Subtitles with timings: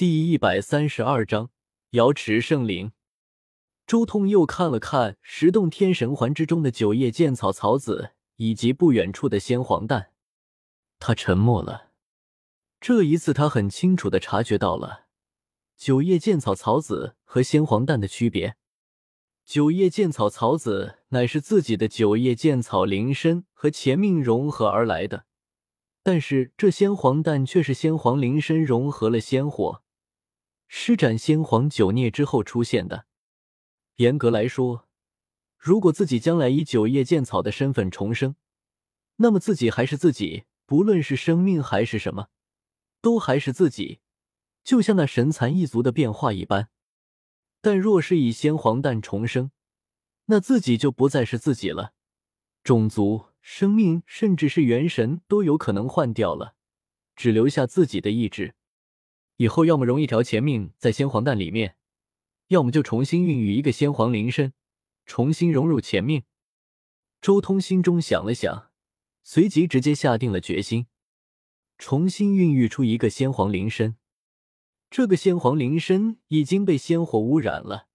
[0.00, 1.50] 第一百三十二章
[1.90, 2.92] 瑶池圣灵。
[3.86, 10.12] 周通又看了看十洞天神环之中的九叶剑草草籽，以及不远处的仙黄蛋，
[10.98, 11.90] 他沉默了。
[12.80, 15.04] 这一次，他很清楚的察觉到了
[15.76, 18.56] 九叶剑草草籽和仙黄蛋的区别。
[19.44, 25.26] 九叶剑草草籽乃是自己的九叶剑草灵身和前命融合而来的，
[26.02, 29.82] 但是这仙黄蛋却是仙黄灵身融合了仙火，
[30.72, 33.06] 施展先皇九孽之后出现的。
[33.96, 34.88] 严格来说，
[35.58, 38.36] 如果自己将来以九叶剑草的身份重生，
[39.16, 42.28] 那么自己还是自己，不论是生命还是什么，
[43.00, 43.98] 都还是自己，
[44.62, 46.68] 就像那神蚕一族的变化一般。
[47.60, 49.50] 但若是以先皇蛋重生，
[50.26, 51.94] 那自己就不再是自己了，
[52.62, 56.54] 种族、生命，甚至是元神都有可能换掉了，
[57.16, 58.54] 只留下自己的意志。
[59.40, 61.76] 以后要么融一条前命在仙黄蛋里面。
[62.48, 64.52] 要么就重新孕育一个先皇灵身，
[65.06, 66.24] 重新融入前命。
[67.22, 68.70] 周通心中想了想，
[69.22, 70.88] 随即直接下定了决心，
[71.78, 73.96] 重新孕育出一个先皇灵身。
[74.90, 77.86] 这个先皇灵身已经被仙火污染了，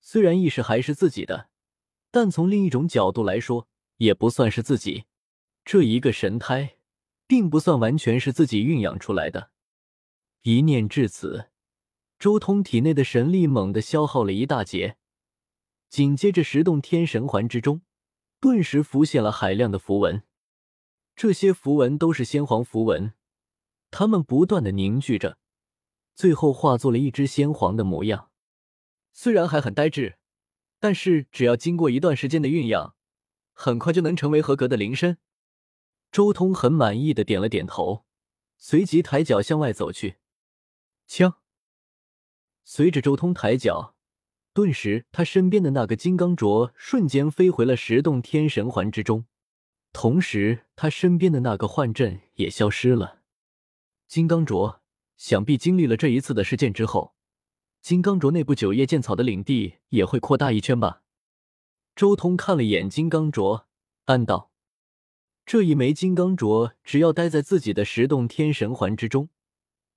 [0.00, 1.48] 虽然意识还是自己的，
[2.12, 5.06] 但从另一种角度来说，也不算是自己。
[5.64, 6.76] 这一个神胎，
[7.26, 9.50] 并不算完全是自己孕养出来的。
[10.42, 11.50] 一念至此。
[12.18, 14.96] 周通体内的神力猛地消耗了一大截，
[15.88, 17.80] 紧接着十洞天神环之中，
[18.38, 20.22] 顿时浮现了海量的符文。
[21.16, 23.14] 这些符文都是仙皇符文，
[23.90, 25.38] 它们不断的凝聚着，
[26.14, 28.30] 最后化作了一只仙皇的模样。
[29.12, 30.18] 虽然还很呆滞，
[30.78, 32.94] 但是只要经过一段时间的酝养，
[33.52, 35.18] 很快就能成为合格的灵身。
[36.12, 38.04] 周通很满意的点了点头，
[38.56, 40.19] 随即抬脚向外走去，
[41.10, 41.38] 枪。
[42.62, 43.96] 随着周通抬脚，
[44.54, 49.24] 顿时他身边的那个金刚镯瞬间飞回了十洞天神环之中，
[49.92, 53.22] 同时他身边的那个幻阵也消失了。
[54.06, 54.78] 金刚镯
[55.16, 57.16] 想必经历了这一次的事件之后，
[57.82, 61.02] 金刚镯内部九叶剑草的领地也会扩大一圈吧？
[61.96, 63.64] 周通看了眼金刚镯，
[64.04, 64.52] 暗道：
[65.44, 69.28] 这一枚金刚镯只要待在自己的十洞天神环之中。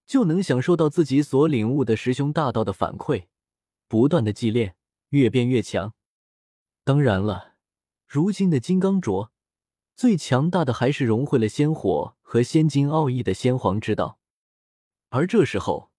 [0.05, 3.25] 就能享受到自己所领悟的师兄大道的反馈，
[3.87, 4.75] 不断的祭炼，
[5.09, 5.93] 越变越强。
[6.83, 7.53] 当然了，
[8.05, 9.29] 如今的金刚镯
[9.95, 14.19] 最强大的还是融汇了仙火和仙金奥义的仙皇之道。
[15.09, 15.91] 而这时候，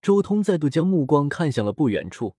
[0.00, 2.36] 周通再度将目光看向了不远处，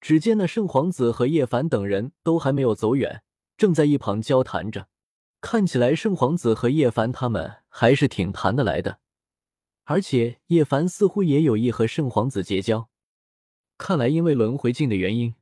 [0.00, 3.22] 只见那圣皇子和叶凡等人都还没有走远，
[3.56, 4.88] 正在一旁交谈着。
[5.40, 9.00] 看起来圣皇子和叶凡他们还是挺谈得来的。
[9.88, 12.90] 而且叶凡似乎也有意和圣皇子结交，
[13.78, 15.36] 看来因为轮回镜的原因，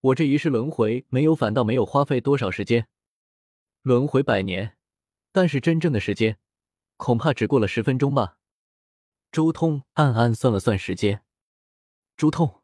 [0.00, 2.88] 我这一世轮回没有，反倒没有花费多少时间。
[3.82, 4.78] 轮回百年，
[5.32, 6.38] 但是真正的时间，
[6.96, 8.38] 恐怕只过了十分钟吧。
[9.30, 11.22] 周通暗暗算了算时间，
[12.16, 12.62] 周通，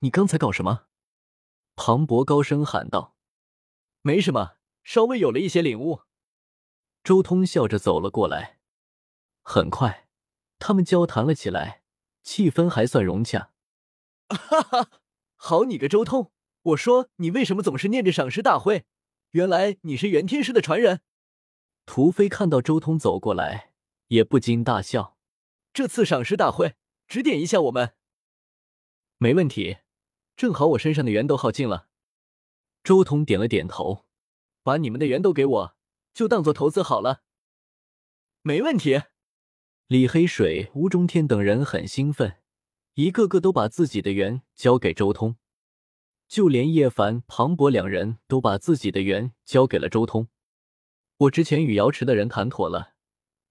[0.00, 0.86] 你刚才搞什么？
[1.76, 3.14] 庞博高声喊道
[4.02, 6.00] ：“没什么，稍微有了一些领悟。”
[7.04, 8.58] 周通笑着走了过来，
[9.44, 10.05] 很快。
[10.58, 11.82] 他们交谈了起来，
[12.22, 13.52] 气氛还算融洽。
[14.28, 14.90] 哈哈，
[15.36, 16.32] 好你个周通！
[16.62, 18.84] 我说你为什么总是念着赏识大会？
[19.32, 21.02] 原来你是元天师的传人。
[21.84, 23.72] 屠飞看到周通走过来，
[24.08, 25.16] 也不禁大笑。
[25.72, 26.74] 这次赏识大会，
[27.06, 27.94] 指点一下我们。
[29.18, 29.78] 没问题，
[30.36, 31.88] 正好我身上的元都耗尽了。
[32.82, 34.06] 周通点了点头，
[34.62, 35.76] 把你们的元都给我，
[36.12, 37.22] 就当做投资好了。
[38.42, 39.02] 没问题。
[39.88, 42.38] 李黑水、吴中天等人很兴奋，
[42.94, 45.36] 一个个都把自己的缘交给周通，
[46.26, 50.26] 就连叶凡、庞博两人都把自己的缘交给了周通。
[51.18, 52.94] 我之前与瑶池的人谈妥了，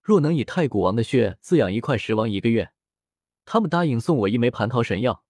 [0.01, 2.73] 若能以太古王的血滋养一块石王一个月，
[3.45, 5.23] 他们答应送我一枚蟠桃神药。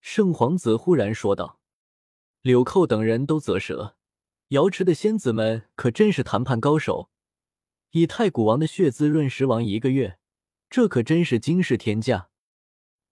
[0.00, 1.60] 圣皇子忽然说道。
[2.40, 3.96] 柳寇等人都啧舌，
[4.48, 7.10] 瑶池的仙子们可真是谈判高手。
[7.96, 10.18] 以太古王的血滋润石王一个月，
[10.68, 12.28] 这可真是惊世天价，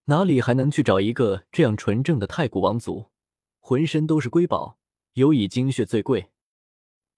[0.05, 3.07] 哪里还能去找一个这样纯正的太古王族？
[3.61, 4.79] 浑身都是瑰宝，
[5.15, 6.29] 尤以精血最贵。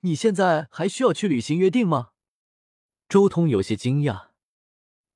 [0.03, 2.11] 你现在还需要去履行约定吗？
[3.09, 4.29] 周通有些惊讶。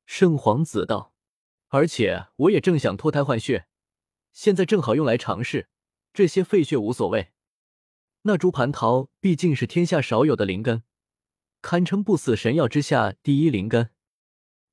[0.04, 1.14] 圣皇子道
[1.70, 3.68] ：“而且我也正想脱胎换血，
[4.32, 5.68] 现在正好用来尝试，
[6.12, 7.30] 这些废血无所谓。
[8.22, 10.82] 那株蟠桃毕竟是天下少有的灵根。”
[11.62, 13.90] 堪称不死神药之下第一灵根，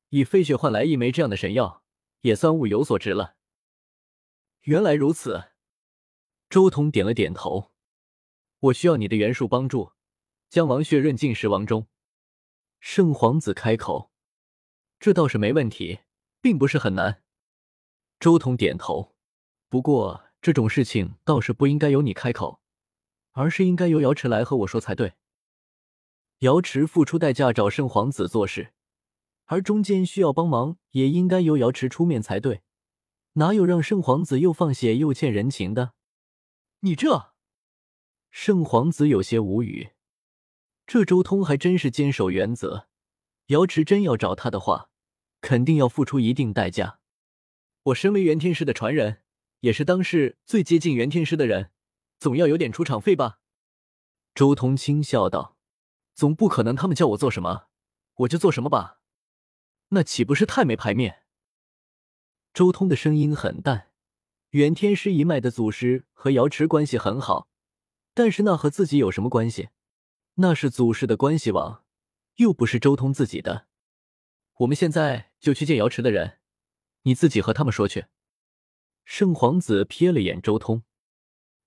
[0.09, 1.83] 以废血换来一枚这样的神药，
[2.21, 3.35] 也算物有所值了。
[4.61, 5.51] 原来如此，
[6.49, 7.71] 周通点了点头。
[8.59, 9.91] 我需要你的元术帮助，
[10.49, 11.87] 将王血润进石王中。
[12.79, 14.11] 圣皇子开口
[14.99, 15.99] ：“这倒是没问题，
[16.41, 17.21] 并不是很难。”
[18.19, 19.15] 周通点头。
[19.69, 22.61] 不过这种事情倒是不应该由你开口，
[23.33, 25.13] 而是应该由瑶池来和我说才对。
[26.39, 28.71] 瑶池付出代价找圣皇子做事，
[29.45, 32.61] 而中间需要帮忙，也应该由瑶池出面才对。
[33.33, 35.93] 哪有让圣皇子又放血又欠人情的？
[36.81, 37.33] 你这……
[38.29, 39.89] 圣皇子有些无语。
[40.85, 42.87] 这周通还真是坚守原则。
[43.47, 44.89] 瑶池真要找他的话，
[45.41, 46.99] 肯定要付出一定代价。
[47.83, 49.23] 我身为元天师的传人，
[49.61, 51.71] 也是当世最接近元天师的人，
[52.19, 53.39] 总要有点出场费吧？
[54.35, 55.56] 周通轻笑道
[56.17, 57.67] ：“总不可能他们叫我做什么，
[58.15, 59.01] 我就做什么吧？
[59.89, 61.21] 那岂不是太没排面？”
[62.55, 63.91] 周通的声音很淡。
[64.49, 67.47] 元天师一脉的祖师和瑶池关系很好，
[68.15, 69.69] 但是那和自己有什么关系？
[70.35, 71.83] 那是祖师的关系网，
[72.37, 73.67] 又不是周通自己的。
[74.55, 76.39] 我们现在就去见瑶池的人，
[77.03, 78.05] 你自己和他们说去。
[79.05, 80.81] 圣皇子瞥了眼周通，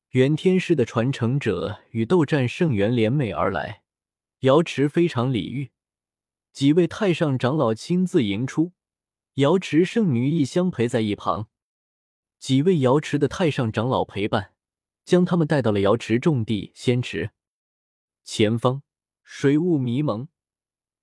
[0.08, 3.79] 元天师的传承者与斗战圣元联袂而来，
[4.40, 5.70] 瑶池非常礼遇，
[6.50, 8.72] 几位太上长老亲自迎出，
[9.34, 11.48] 瑶池圣女亦相陪在一旁，
[12.38, 14.54] 几位瑶池的太上长老陪伴，
[15.04, 17.32] 将他们带到了瑶池重地仙池。
[18.24, 18.82] 前方
[19.22, 20.28] 水雾迷蒙，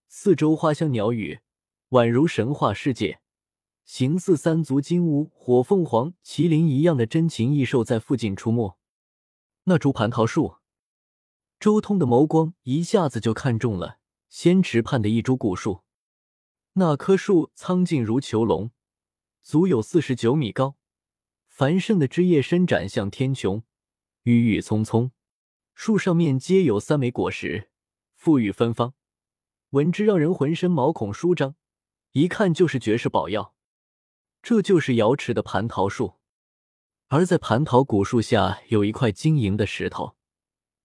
[0.07, 1.41] 四周花香鸟语，
[1.89, 3.19] 宛如神话世界。
[3.85, 8.79] 形似三足金乌、火凤凰、麒麟一样的珍禽异兽在附近出没。
[9.65, 10.55] 那株蟠桃树，
[11.59, 13.97] 周通的眸光一下子就看中了
[14.29, 15.83] 仙池畔的一株古树。
[16.73, 18.69] 那棵树苍劲如囚龙，
[19.41, 20.75] 足有四十九米高，
[21.47, 23.63] 繁盛的枝叶伸展向天穹，
[24.23, 25.11] 郁郁葱葱。
[25.73, 27.69] 树上面皆有三枚果实，
[28.19, 28.93] 馥郁芬芳，
[29.71, 31.55] 闻之让人浑身毛孔舒张，
[32.11, 33.55] 一看就是绝世宝药。
[34.43, 36.15] 这就是瑶池的蟠桃树，
[37.07, 40.16] 而在蟠桃古树下有一块晶莹的石头，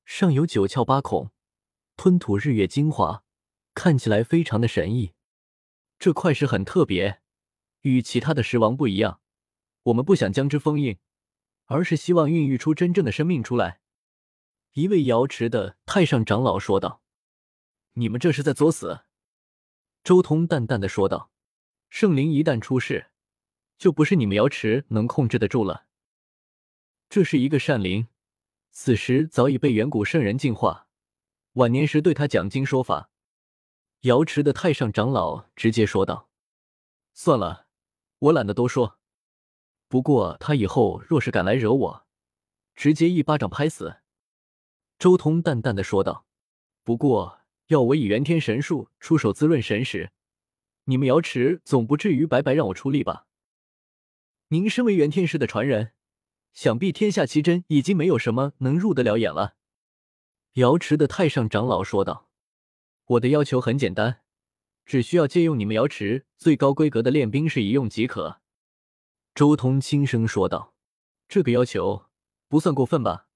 [0.05, 1.31] 上有九窍八孔，
[1.97, 3.25] 吞吐日月精华，
[3.75, 5.15] 看起来非常的神异。
[5.99, 7.23] 这块石很特别，
[7.83, 9.21] 与其他的石王不一样。
[9.85, 10.99] 我们不想将之封印，
[11.67, 13.81] 而是希望孕育出真正的生命出来。
[14.73, 17.03] 一位瑶池的太上长老说道
[17.95, 19.01] ：“你们这是在作死。”
[20.03, 21.31] 周通淡淡的说道
[21.91, 23.11] ：“圣灵一旦出世，
[23.77, 25.87] 就不是你们瑶池能控制得住了。
[27.09, 28.09] 这是一个善灵，
[28.75, 30.89] 此时早已被远古圣人净化，
[31.53, 33.11] 晚年时对他讲经说法。”
[34.03, 36.31] 瑶池的太上长老直接说道
[37.13, 37.67] ：“算了，
[38.19, 38.99] 我懒得多说。
[39.89, 42.07] 不过他以后若是敢来惹我，
[42.75, 43.99] 直接一巴掌拍死。”
[44.99, 46.27] 周通淡淡的说道
[46.83, 50.11] ：“不过，要我以元天神术出手滋润神石，
[50.85, 53.27] 你们瑶池总不至于白白让我出力吧？
[54.49, 55.93] 您身为元天师的传人，
[56.53, 59.57] 想必天下奇珍已经没有什么能入得了眼了。”
[60.55, 62.29] 瑶池的太上长老说道
[63.07, 64.21] ：“我的要求很简单，
[64.85, 68.41] 只需要借用你们瑶池最高规格的炼兵士一用即可。”
[69.35, 70.75] 周通轻声说道
[71.27, 72.05] ：“这个要求
[72.49, 73.29] 不算过分吧？”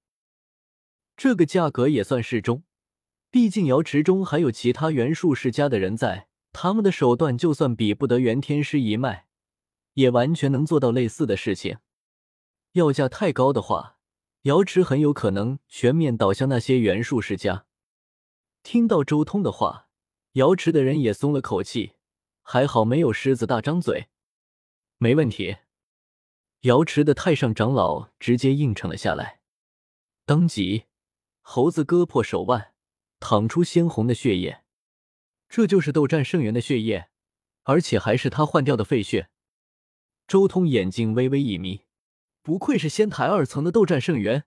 [1.17, 2.65] 这个价格也算适中，
[3.31, 9.27] 毕竟瑶池中还有其他元术世家的人在，他们的手段就算比不得元天师一脉，
[9.95, 11.79] 也完全能做到类似的事情。
[12.77, 13.97] 要价太高的话，
[14.43, 17.65] 瑶池很有可能全面倒向那些元术世家。
[18.63, 19.89] 听到周通的话，
[20.33, 21.95] 瑶池的人也松了口气，
[22.43, 24.09] 还好没有狮子大张嘴。
[24.99, 25.57] 没问题，
[26.61, 29.41] 瑶池的太上长老直接应承了下来，
[30.27, 30.85] 当即。
[31.41, 32.75] 猴子割破手腕，
[33.21, 34.65] 淌出鲜红的血液，
[35.49, 37.09] 这就是斗战圣元的血液，
[37.63, 39.31] 而且还是他换掉的废血。
[40.27, 41.86] 周通眼睛微微一眯，
[42.47, 44.45] 不愧是仙台二层的斗战圣元，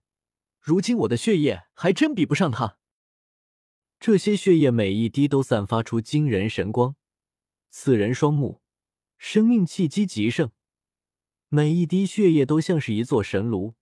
[0.61, 2.77] 如今我的血液还真比不上他。
[3.99, 6.95] 这些血液每一滴都散发出惊人神光，
[7.69, 8.61] 刺人双目，
[9.17, 10.51] 生命气机极盛，
[11.49, 13.75] 每一滴血液都像是一座神炉，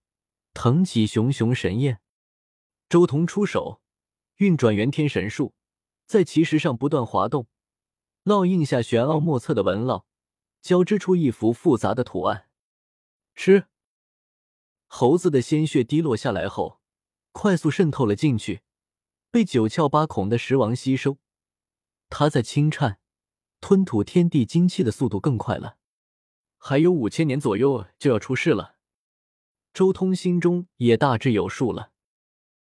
[0.52, 2.00] 腾起熊熊神焰。
[2.90, 3.84] 周彤出手，
[4.38, 5.54] 运转元天神术，
[6.08, 7.46] 在奇石上不断滑动，
[8.24, 10.06] 烙印下玄奥莫测的纹烙，
[10.64, 12.50] 交织出一幅复杂的图案。
[13.36, 13.68] 吃，
[15.00, 16.80] 猴子的鲜血滴落下来后，
[17.32, 18.64] 快速渗透了进去，
[19.30, 21.20] 被九窍八孔的石王吸收。
[22.10, 23.00] 他在轻颤，
[23.62, 25.78] 吞吐天地精气的速度更快了。
[26.58, 28.78] 还有五千年左右就要出世了。
[29.72, 31.92] 周通心中也大致有数了。